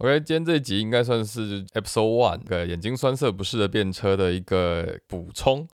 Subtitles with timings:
[0.00, 5.68] OK，今天这一集应该算是 Episode One 个眼睛酸涩不适的变车的一个补充，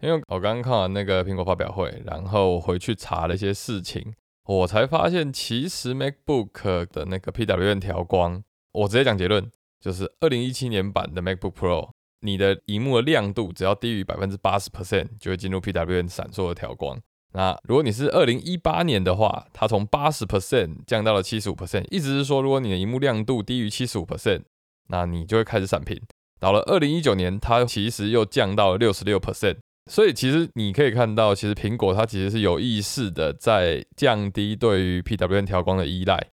[0.00, 4.12] 因为我刚刚看完那个苹果发表会，然后回去查了一些事情，
[4.46, 9.48] 我才发现其实 MacBook 的那个 PWM 调光，我直接讲结论，
[9.80, 11.90] 就是二零一七年版的 MacBook Pro，
[12.22, 17.00] 你的荧幕的亮度只要低于百分之八十 percent，就会进入 PWM 闪烁的调光。
[17.32, 24.42] 那如果你是二零一八年的话，它从八十 percent 降到了七十五 percent，意思是说，如果你的荧幕亮度低于七十五 percent，
[24.88, 26.00] 那你就会开始闪屏。
[26.40, 29.58] 到了二零一九年，它其实又降到了六十六 percent，
[29.88, 36.28] 所以其实你可以看到，其实苹果它其实是有意识的在降低对于 PWM 调光的依赖。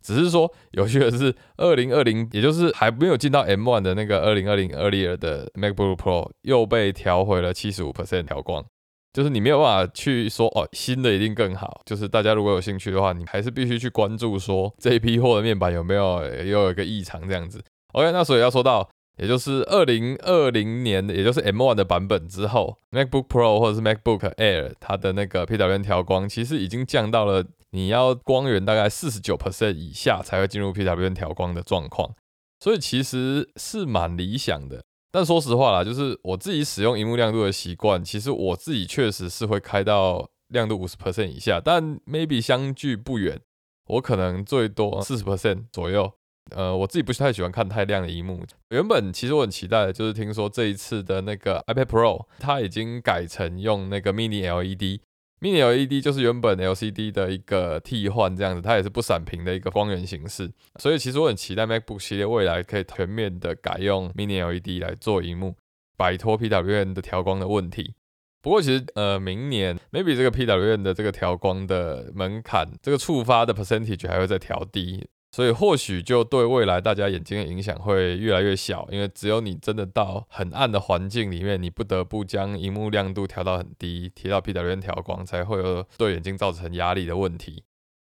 [0.00, 8.64] 只是说有趣的是，二零二零，也就是还没有进到 M1 的那个二零二零 earlier 的 MacBook Pro 又被调回了七十五 percent 调光。
[9.12, 11.80] 就是你没有办法去说哦，新的一定更好。
[11.84, 17.62] 就是大家如果有兴趣的话，你还是必须去关注说这一批货的面板有没有又有一个异常这样子。
[17.94, 32.14] OK，那所以要说到，也就是二零二零年，也就是 M1 的版本之后，MacBook Pro 或者是 MacBook Air 它的那个 PWM 调光，其实已经降到了你要光源大概四十九 percent 以下才会进入 PWM 调光的状况，
[32.60, 34.84] 所以其实是蛮理想的。
[35.10, 43.40] 但说实话啦，就是我自己使用荧幕亮度的习惯，其实我自己确实是会开到亮度五十 percent 以下，但 maybe 相距不远，
[43.86, 46.12] 我可能最多四十 percent 左右。
[46.50, 48.42] 呃，我自己不是太喜欢看太亮的荧幕。
[48.70, 55.00] 原本其实我很期待的就是听说这一次的那个 iPad Pro，它已经改成用那个 Mini LED。
[55.40, 60.50] Mini LED 就是原本 LCD 的一个替换，这样子，它也是不闪屏的一个光源形式。
[60.80, 65.54] 所以其实我很期待 MacBook 系列未来可以全面的改用 Mini LED 来做荧幕，
[65.96, 67.94] 摆脱 PWM 的调光的问题。
[68.40, 75.08] 不过其实呃，明年 maybe 这个 PWM 的这个调光的门槛，这个触发的 percentage 还会再调低。
[75.30, 87.62] 所以或许就对未来大家眼睛的影响会越来越小，因为只有你真的到很暗的环境里面，你不得不将荧幕亮度调到很低，提到 PWM 调光，才会有对眼睛造成压力的问题。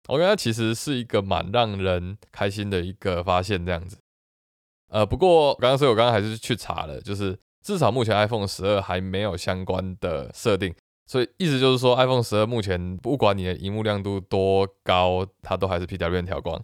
[0.08, 3.96] 我觉得其实是一个蛮让人开心的一个发现，这样子。
[4.90, 10.74] 呃，不过刚刚所以我刚刚还是去查了，就是至少目前 iPhone 十二还没有相关的设定，
[11.06, 16.62] 所以意思就是说 iPhone 十二目前不管你的荧幕亮度多高，它都还是 PWM 调光。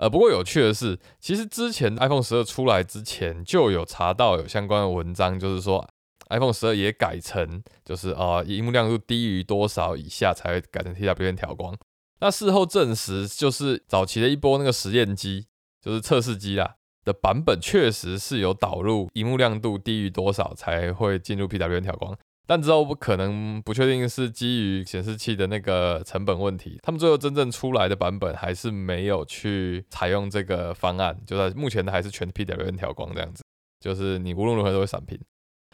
[0.00, 5.86] 呃，不过有趣的是，其实之前 iPhone 十二出来之前就有查到有相关的文章，就是说
[6.30, 11.76] iPhone 十二也改成，就是啊，荧幕亮度低于多少以下才会改成 TWM 调光。
[12.20, 15.46] 那事后证实，就是早期的一波那个实验机，
[15.82, 22.16] 就是测试机啦的版本，确实是有导入荧幕亮度低于多少才会进入 PWM 调光。
[22.50, 33.44] 但之后不可能不确定是基于显示器的那个成本问题，他们最后真正出来的版本还是没有去采用这个方案，就在目前的还是全 PWM 调光这样子，
[33.78, 35.16] 就是你无论如何都会闪屏。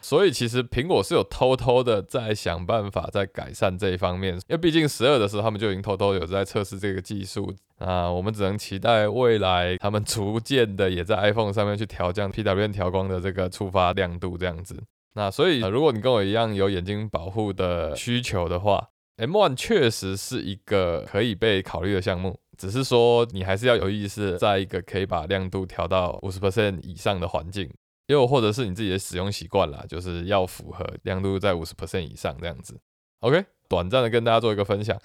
[0.03, 14.83] 所以其实苹果是有偷偷的在想办法在改善这一方面，因为毕竟十二的时候他们就已经偷偷有在测试这个技术啊，我们只能期待未来他们逐渐的也在 iPhone 上面去调降 PWM 调光的这个触发亮度这样子。
[15.17, 22.39] 那所以，如果你跟我一样有眼睛保护的需求的话，M1 确实是一个可以被考虑的项目。
[22.55, 27.67] 只是说，你还是要有意识，在一个可以把亮度调到五十 percent 以上的环境，
[28.05, 32.79] 又或者是你自己的使用习惯啦，就是要符合亮度在五十 percent 以上这样子。
[33.21, 35.01] OK，短暂的跟大家做一个分享，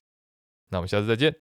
[0.69, 1.35] 那我们下次再见。